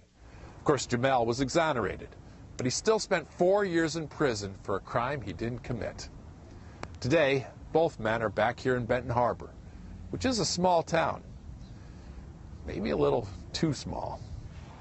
[0.59, 2.09] Of course, Jameel was exonerated,
[2.57, 6.09] but he still spent four years in prison for a crime he didn't commit.
[6.99, 9.51] Today, both men are back here in Benton Harbor,
[10.11, 11.23] which is a small town.
[12.67, 14.21] Maybe a little too small.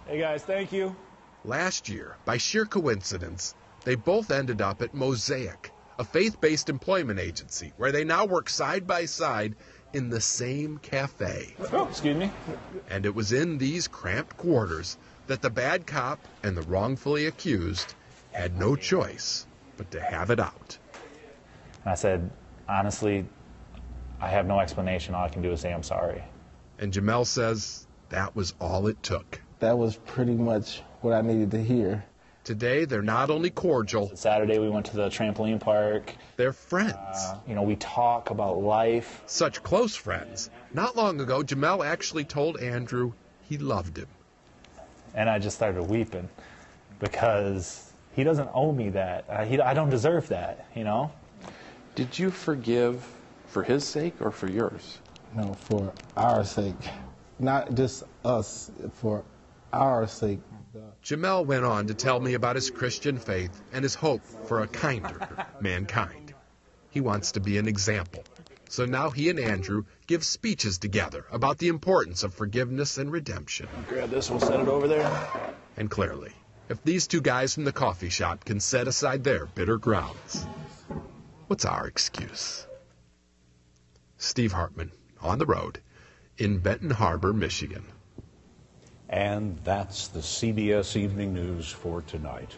[0.08, 0.95] Hey guys, thank you.
[1.45, 3.54] Last year, by sheer coincidence,
[3.86, 5.69] they both ended up at Mosaic,
[6.00, 9.54] a faith based employment agency where they now work side by side
[9.94, 11.54] in the same cafe.
[11.74, 12.32] Oh, excuse me.
[12.90, 17.94] And it was in these cramped quarters that the bad cop and the wrongfully accused
[18.32, 19.46] had no choice
[19.78, 20.78] but to have it out.
[21.84, 22.30] And I said,
[22.68, 23.26] honestly,
[24.22, 25.16] I have no explanation.
[25.16, 26.24] All I can do is say I'm sorry.
[26.78, 29.42] And Jameel says that was all it took.
[29.60, 32.06] That was pretty much what I needed to hear.
[32.50, 36.16] Today, they're not only cordial, Saturday we went to the trampoline park.
[36.36, 36.96] they're friends.
[36.98, 39.22] Uh, you know, we talk about life.
[39.28, 40.50] Such close friends.
[40.74, 43.14] Not long ago, Jameel actually told Andrew
[43.48, 44.08] he loved him.
[45.14, 46.28] And I just started weeping
[46.98, 49.26] because he doesn't owe me that.
[49.30, 51.12] I, he, I don't deserve that, you know?
[51.94, 53.08] Did you forgive
[53.46, 54.98] for his sake or for yours?
[55.36, 56.74] No, for our sake.
[57.38, 59.24] Not just us, for
[59.72, 60.40] our sake.
[61.04, 64.68] Jameel went on to tell me about his Christian faith and his hope for a
[64.68, 65.28] kinder
[65.62, 66.34] mankind.
[66.89, 68.24] He wants to be an example.
[68.70, 73.68] So now he and Andrew give speeches together about the importance of forgiveness and redemption.
[73.88, 75.56] Grab this, we'll set it over there.
[75.76, 76.34] And clearly,
[76.68, 80.46] if these two guys from the coffee shop can set aside their bitter grounds,
[81.48, 82.68] what's our excuse?
[84.18, 85.82] Steve Hartman, on the road,
[86.38, 87.86] in Benton Harbor, Michigan.
[89.10, 92.56] And that's the CBS Evening News for tonight.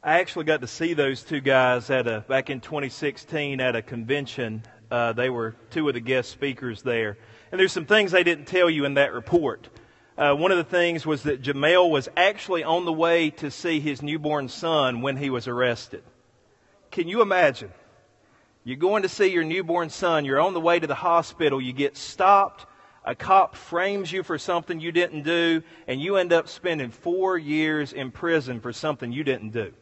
[0.00, 3.82] I actually got to see those two guys at a back in 2016 at a
[3.82, 4.62] convention.
[4.92, 7.18] Uh, they were two of the guest speakers there,
[7.50, 9.68] and there's some things they didn't tell you in that report.
[10.16, 13.80] Uh, one of the things was that Jameel was actually on the way to see
[13.80, 16.04] his newborn son when he was arrested.
[16.92, 17.72] Can you imagine?
[18.62, 20.24] You're going to see your newborn son.
[20.24, 21.60] You're on the way to the hospital.
[21.60, 22.66] You get stopped.
[23.04, 27.38] A cop frames you for something you didn't do, and you end up spending four
[27.38, 29.72] years in prison for something you didn't do.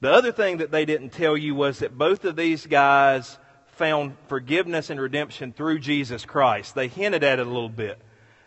[0.00, 4.16] The other thing that they didn't tell you was that both of these guys found
[4.28, 6.74] forgiveness and redemption through Jesus Christ.
[6.74, 7.98] They hinted at it a little bit.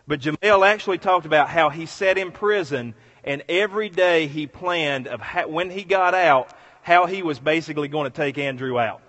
[0.06, 5.06] But Jameel actually talked about how he sat in prison and every day he planned
[5.06, 9.02] of how, when he got out, how he was basically going to take Andrew out.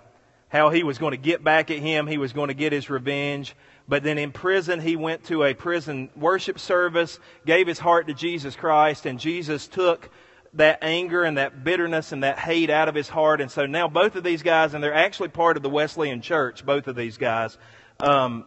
[0.49, 2.07] How he was going to get back at him.
[2.07, 3.55] He was going to get his revenge.
[3.89, 8.13] But then in prison, he went to a prison worship service, gave his heart to
[8.13, 10.11] Jesus Christ, and Jesus took
[10.53, 13.41] that anger and that bitterness and that hate out of his heart.
[13.41, 16.63] And so now both of these guys, and they're actually part of the Wesleyan Church,
[16.63, 17.57] both of these guys,
[17.99, 18.45] um,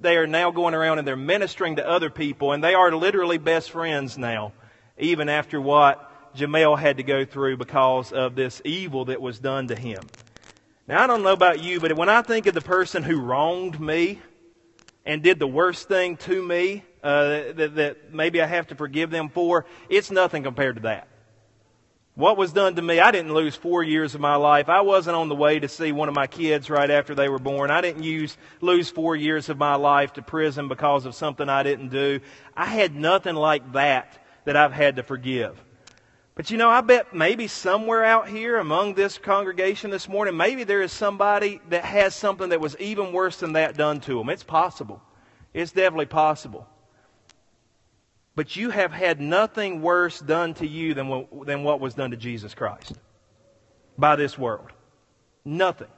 [0.00, 3.38] they are now going around and they're ministering to other people, and they are literally
[3.38, 4.52] best friends now,
[4.98, 9.68] even after what Jameel had to go through because of this evil that was done
[9.68, 10.10] to him.
[10.88, 13.80] Now, I don't know about you, but when I think of the person who wronged
[13.80, 14.20] me
[15.06, 19.10] and did the worst thing to me uh, that, that maybe I have to forgive
[19.10, 21.08] them for, it's nothing compared to that.
[22.16, 24.70] What was done to me, I didn't lose four years of my life.
[24.70, 27.38] I wasn't on the way to see one of my kids right after they were
[27.38, 27.70] born.
[27.70, 31.62] I didn't use, lose four years of my life to prison because of something I
[31.62, 32.20] didn't do.
[32.56, 35.62] I had nothing like that that I've had to forgive.
[36.36, 40.64] But you know, I bet maybe somewhere out here among this congregation this morning, maybe
[40.64, 44.28] there is somebody that has something that was even worse than that done to them.
[44.28, 45.02] It's possible.
[45.54, 46.68] It's definitely possible.
[48.34, 52.10] But you have had nothing worse done to you than what, than what was done
[52.10, 52.92] to Jesus Christ
[53.96, 54.68] by this world.
[55.42, 55.88] Nothing.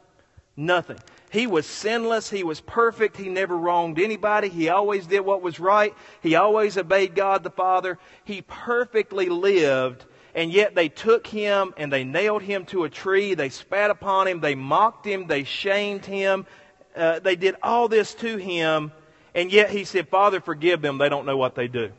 [0.57, 0.99] Nothing.
[1.31, 2.31] He was sinless.
[2.31, 3.17] He was perfect.
[3.17, 4.49] He never wronged anybody.
[4.49, 5.95] He always did what was right.
[6.23, 7.99] He always obeyed God the Father.
[8.25, 10.05] He perfectly lived,
[10.39, 13.35] and yet they took him and they nailed him to a tree.
[13.35, 14.39] They spat upon him.
[14.39, 15.27] They mocked him.
[15.27, 16.47] They shamed him.
[16.95, 18.93] Uh, they did all this to him,
[19.35, 20.97] and yet he said, Father, forgive them.
[20.97, 21.91] They don't know what they do.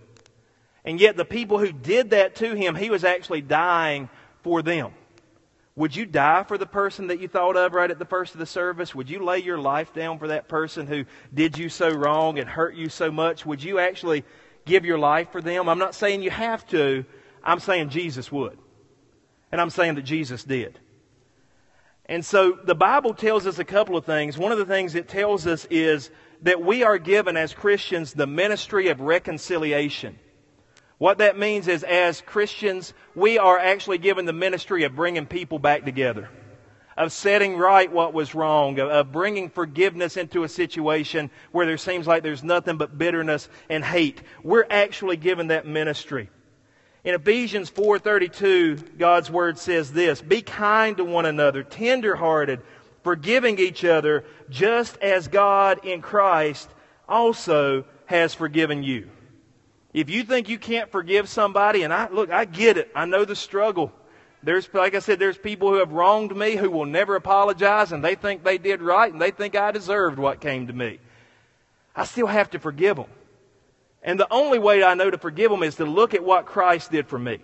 [0.86, 4.08] And yet, the people who did that to him, he was actually dying
[4.42, 4.94] for them.
[5.76, 8.40] Would you die for the person that you thought of right at the first of
[8.40, 8.96] the service?
[8.96, 12.50] Would you lay your life down for that person who did you so wrong and
[12.50, 13.46] hurt you so much?
[13.46, 14.24] Would you actually
[14.66, 15.68] give your life for them?
[15.68, 17.04] I'm not saying you have to.
[17.44, 18.58] I'm saying Jesus would.
[19.52, 20.80] And I'm saying that Jesus did.
[22.06, 24.38] And so the Bible tells us a couple of things.
[24.38, 26.10] One of the things it tells us is
[26.42, 30.18] that we are given as Christians the ministry of reconciliation.
[30.98, 35.58] What that means is, as Christians, we are actually given the ministry of bringing people
[35.60, 36.30] back together,
[36.98, 41.78] of setting right what was wrong, of, of bringing forgiveness into a situation where there
[41.78, 44.22] seems like there's nothing but bitterness and hate.
[44.44, 46.30] We're actually given that ministry.
[47.10, 52.62] In Ephesians 4:32, God's word says this, "Be kind to one another, tender-hearted,
[53.04, 56.70] forgiving each other, just as God in Christ
[57.08, 59.10] also has forgiven you."
[59.92, 62.92] If you think you can't forgive somebody, and I look, I get it.
[62.94, 63.92] I know the struggle.
[64.44, 68.06] There's, like I said, there's people who have wronged me who will never apologize, and
[68.06, 71.00] they think they did right, and they think I deserved what came to me.
[71.96, 73.08] I still have to forgive them.
[74.02, 76.92] And the only way I know to forgive them is to look at what Christ
[76.92, 77.40] did for me.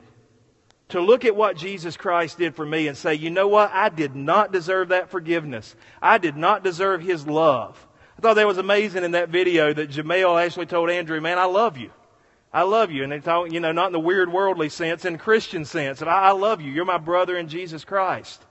[0.90, 3.72] To look at what Jesus Christ did for me and say, you know what?
[3.74, 5.76] I did not deserve that forgiveness.
[6.02, 7.86] I did not deserve His love.
[8.18, 11.46] I thought that was amazing in that video that Jameel actually told Andrew, man, I
[11.46, 11.92] love you.
[12.54, 13.04] I love you.
[13.04, 16.00] And they talk, you know, not in the weird worldly sense, in Christian sense.
[16.00, 16.72] And I, I love you.
[16.72, 18.42] You're my brother in Jesus Christ.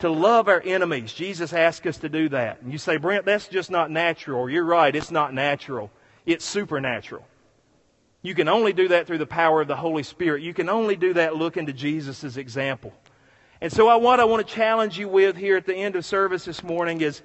[0.00, 1.12] To love our enemies.
[1.12, 2.60] Jesus asked us to do that.
[2.60, 4.50] And you say, Brent, that's just not natural.
[4.50, 4.94] You're right.
[4.94, 5.90] It's not natural.
[6.26, 7.26] It's supernatural.
[8.22, 10.42] You can only do that through the power of the Holy Spirit.
[10.42, 12.92] You can only do that looking to Jesus' example.
[13.60, 16.04] And so, I, what I want to challenge you with here at the end of
[16.04, 17.22] service this morning is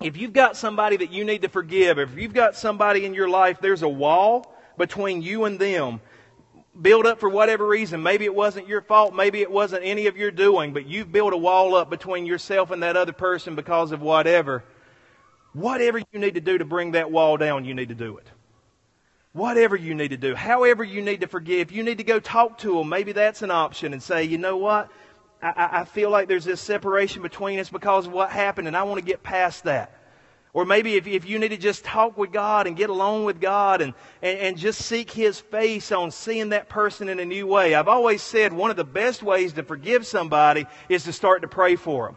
[0.00, 3.28] if you've got somebody that you need to forgive, if you've got somebody in your
[3.28, 6.00] life, there's a wall between you and them.
[6.80, 8.02] Build up for whatever reason.
[8.02, 9.14] Maybe it wasn't your fault.
[9.14, 12.72] Maybe it wasn't any of your doing, but you've built a wall up between yourself
[12.72, 14.64] and that other person because of whatever.
[15.54, 18.26] Whatever you need to do to bring that wall down, you need to do it.
[19.32, 22.58] Whatever you need to do, however you need to forgive, you need to go talk
[22.58, 22.88] to them.
[22.88, 24.90] Maybe that's an option and say, you know what?
[25.42, 28.82] I, I feel like there's this separation between us because of what happened, and I
[28.82, 29.92] want to get past that.
[30.52, 33.40] Or maybe if, if you need to just talk with God and get along with
[33.40, 33.92] God and,
[34.22, 37.74] and, and just seek His face on seeing that person in a new way.
[37.74, 41.48] I've always said one of the best ways to forgive somebody is to start to
[41.48, 42.16] pray for them.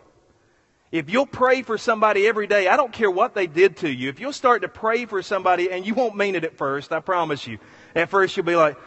[0.91, 4.07] If you'll pray for somebody every day, I don't care what they did to you.
[4.07, 7.01] If you'll start to pray for somebody, and you won't mean it at first, I
[7.01, 7.59] promise you.
[7.93, 8.77] At first, you'll be like,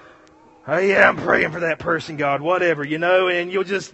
[0.66, 3.92] oh, yeah, I'm praying for that person, God, whatever, you know, and you'll just,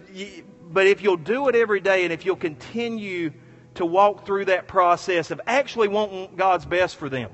[0.69, 3.33] but if you'll do it every day and if you'll continue
[3.75, 7.29] to walk through that process of actually wanting God's best for them,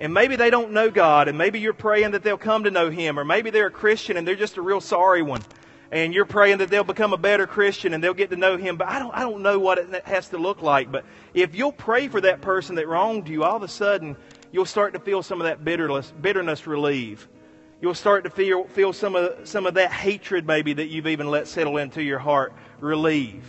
[0.00, 2.90] and maybe they don't know God, and maybe you're praying that they'll come to know
[2.90, 5.42] Him, or maybe they're a Christian and they're just a real sorry one
[5.90, 8.76] and you're praying that they'll become a better Christian and they'll get to know Him.
[8.76, 10.92] But I don't, I don't know what it has to look like.
[10.92, 14.16] But if you'll pray for that person that wronged you, all of a sudden
[14.52, 17.28] you'll start to feel some of that bitterness, bitterness relieve.
[17.80, 21.30] You'll start to feel, feel some, of, some of that hatred maybe that you've even
[21.30, 23.44] let settle into your heart relieve.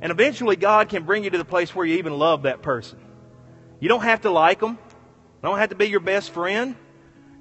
[0.00, 2.98] And eventually God can bring you to the place where you even love that person.
[3.78, 4.78] You don't have to like them.
[5.42, 6.76] Don't have to be your best friend.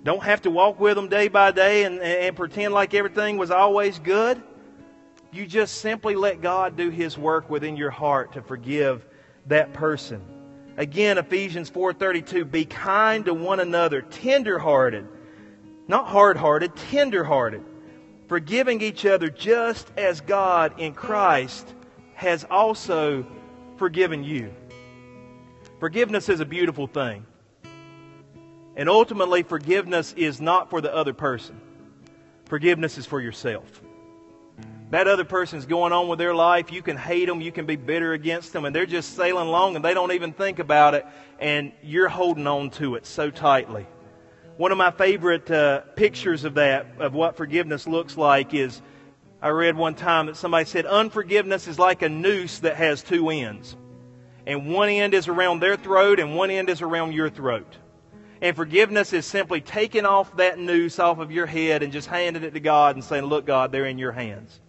[0.08, 3.51] Don't have to walk with them day by day and, and pretend like everything was
[3.51, 4.41] always good.
[5.34, 9.05] You just simply let God do His work within your heart to forgive
[9.47, 10.22] that person.
[10.78, 15.05] Again, Ephesians 4:32, be kind to one another, tender-hearted,
[15.89, 17.66] not hard-hearted, tender-hearted,
[18.30, 21.68] forgiving each other just as God in Christ
[22.14, 23.28] has also
[23.76, 24.53] forgiven you.
[25.82, 27.26] Forgiveness is a beautiful thing.
[28.78, 31.59] And ultimately, forgiveness is not for the other person.
[32.45, 33.82] Forgiveness is for yourself.
[34.91, 36.71] That other person's going on with their life.
[36.71, 37.41] You can hate them.
[37.41, 38.65] You can be bitter against them.
[38.65, 41.05] And they're just sailing along and they don't even think about it.
[41.39, 43.86] And you're holding on to it so tightly.
[44.55, 48.82] One of my favorite uh, pictures of that, of what forgiveness looks like, is
[49.41, 53.30] I read one time that somebody said, Unforgiveness is like a noose that has two
[53.30, 53.75] ends.
[54.45, 57.75] And one end is around their throat and one end is around your throat.
[58.42, 62.44] And forgiveness is simply taking off that noose off of your head and just handing
[62.44, 64.60] it to God and saying, Look, God, they're in your hands.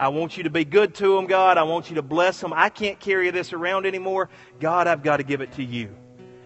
[0.00, 1.58] I want you to be good to them, God.
[1.58, 2.54] I want you to bless them.
[2.54, 4.30] I can't carry this around anymore.
[4.58, 5.94] God, I've got to give it to you.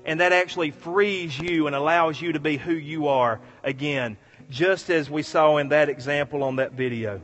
[0.05, 4.17] And that actually frees you and allows you to be who you are again,
[4.51, 7.21] just as we saw in that example on that video.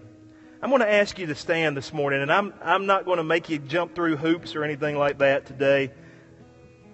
[0.62, 3.24] I'm going to ask you to stand this morning, and I'm, I'm not going to
[3.24, 5.90] make you jump through hoops or anything like that today.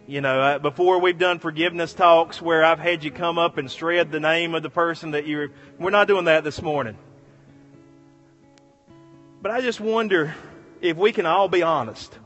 [0.09, 3.69] You know, uh, before we've done forgiveness talks where I've had you come up and
[3.69, 5.49] shred the name of the person that you're.
[5.81, 6.97] We're not doing that this morning.
[9.43, 10.33] But I just wonder
[10.81, 12.17] if we can all be honest.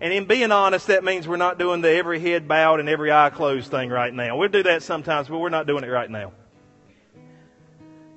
[0.00, 3.12] And in being honest, that means we're not doing the every head bowed and every
[3.12, 4.38] eye closed thing right now.
[4.38, 6.32] We'll do that sometimes, but we're not doing it right now.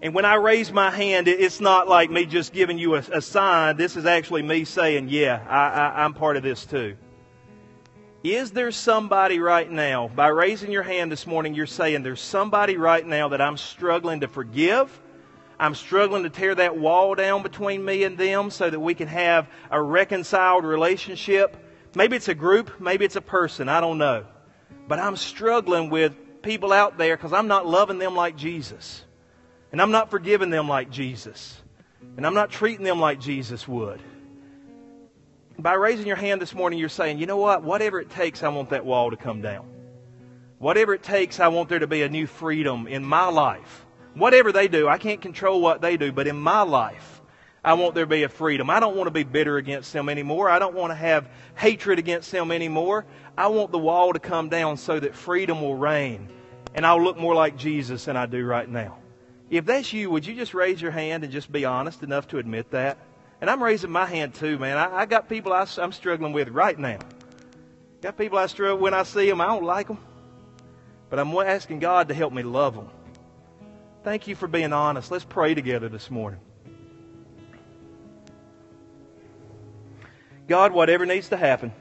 [0.01, 3.21] And when I raise my hand, it's not like me just giving you a, a
[3.21, 3.75] sign.
[3.75, 6.95] This is actually me saying, yeah, I, I, I'm part of this too.
[8.35, 12.75] Is there somebody right now, by raising your hand this morning, you're saying there's somebody
[12.75, 15.01] right now that I'm struggling to forgive?
[15.57, 19.07] I'm struggling to tear that wall down between me and them so that we can
[19.07, 21.55] have a reconciled relationship.
[21.95, 24.25] Maybe it's a group, maybe it's a person, I don't know.
[24.89, 29.05] But I'm struggling with people out there because I'm not loving them like Jesus.
[29.71, 31.61] And I'm not forgiving them like Jesus.
[32.17, 34.01] And I'm not treating them like Jesus would.
[35.59, 37.63] By raising your hand this morning, you're saying, you know what?
[37.63, 39.65] Whatever it takes, I want that wall to come down.
[40.59, 43.85] Whatever it takes, I want there to be a new freedom in my life.
[44.13, 47.21] Whatever they do, I can't control what they do, but in my life,
[47.63, 48.69] I want there to be a freedom.
[48.69, 50.49] I don't want to be bitter against them anymore.
[50.49, 53.05] I don't want to have hatred against them anymore.
[53.37, 56.29] I want the wall to come down so that freedom will reign
[56.77, 58.97] and I'll look more like Jesus than I do right now.
[59.49, 62.37] If that's you, would you just raise your hand and just be honest enough to
[62.37, 62.99] admit that?
[63.39, 64.77] And I'm raising my hand too, man.
[64.77, 66.99] I, I got people I, I'm struggling with right now.
[68.01, 69.41] Got people I struggle when I see them.
[69.41, 69.99] I don't like them.
[71.09, 72.89] But I'm asking God to help me love them.
[74.03, 75.11] Thank you for being honest.
[75.11, 76.39] Let's pray together this morning.
[80.47, 81.73] God, whatever needs to happen,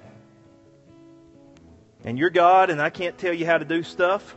[2.02, 4.36] and you're God, and I can't tell you how to do stuff.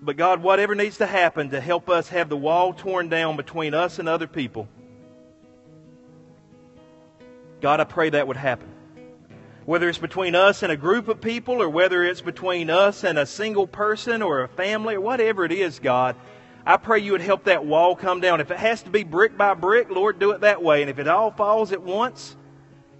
[0.00, 3.74] But God, whatever needs to happen to help us have the wall torn down between
[3.74, 4.68] us and other people,
[7.60, 8.68] God, I pray that would happen.
[9.64, 13.18] Whether it's between us and a group of people, or whether it's between us and
[13.18, 16.16] a single person or a family, or whatever it is, God,
[16.64, 18.40] I pray you would help that wall come down.
[18.40, 20.82] If it has to be brick by brick, Lord, do it that way.
[20.82, 22.36] And if it all falls at once,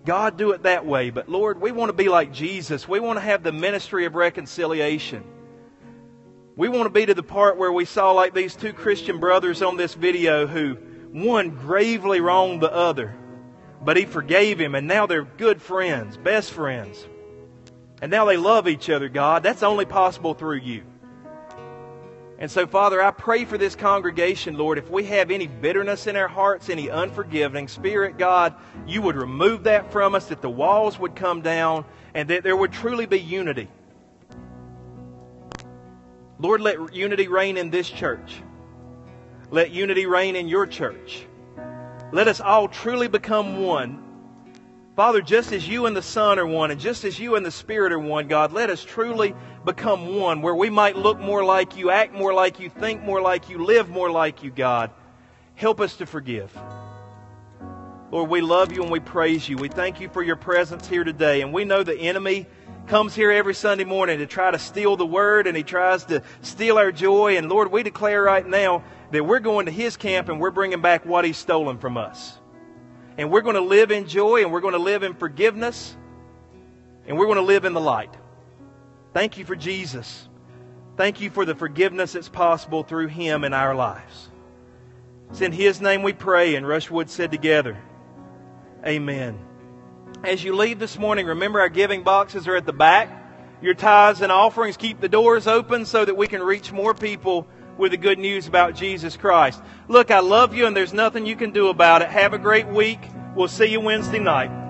[0.05, 1.11] God, do it that way.
[1.11, 2.89] But Lord, we want to be like Jesus.
[2.89, 5.23] We want to have the ministry of reconciliation.
[6.59, 9.63] We want to be to the part where we saw like these two Christian brothers
[9.63, 10.75] on this video who
[11.13, 13.15] one gravely wronged the other,
[13.81, 17.07] but he forgave him, and now they're good friends, best friends.
[18.03, 19.45] And now they love each other, God.
[19.45, 20.83] That's only possible through you.
[22.41, 26.17] And so, Father, I pray for this congregation, Lord, if we have any bitterness in
[26.17, 30.99] our hearts, any unforgiving spirit, God, you would remove that from us, that the walls
[30.99, 31.85] would come down,
[32.15, 33.69] and that there would truly be unity.
[36.39, 38.41] Lord, let unity reign in this church.
[39.51, 41.27] Let unity reign in your church.
[42.13, 44.05] Let us all truly become one.
[44.95, 47.51] Father, just as you and the Son are one, and just as you and the
[47.51, 49.35] Spirit are one, God, let us truly
[49.65, 53.21] become one where we might look more like you, act more like you, think more
[53.21, 54.91] like you, live more like you, God.
[55.55, 56.53] Help us to forgive.
[58.11, 59.57] Lord, we love you and we praise you.
[59.57, 61.43] We thank you for your presence here today.
[61.43, 62.47] And we know the enemy
[62.89, 66.23] comes here every Sunday morning to try to steal the word and he tries to
[66.41, 67.37] steal our joy.
[67.37, 68.83] And Lord, we declare right now
[69.13, 72.39] that we're going to his camp and we're bringing back what he's stolen from us.
[73.19, 75.97] And we're going to live in joy and we're going to live in forgiveness
[77.07, 78.15] and we're going to live in the light.
[79.13, 80.29] Thank you for Jesus.
[80.97, 84.31] Thank you for the forgiveness that's possible through him in our lives.
[85.31, 86.55] It's in his name we pray.
[86.55, 87.77] And Rushwood said together,
[88.87, 89.48] Amen.
[90.25, 93.09] As you leave this morning, remember our giving boxes are at the back.
[93.63, 97.47] Your tithes and offerings keep the doors open so that we can reach more people
[97.77, 99.63] with the good news about Jesus Christ.
[99.87, 102.09] Look, I love you and there's nothing you can do about it.
[102.09, 102.99] Have a great week.
[103.37, 104.68] We'll see you Wednesday night.